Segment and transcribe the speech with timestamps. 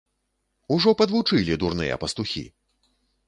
[0.75, 2.45] Ужо падвучылі дурныя пастухі!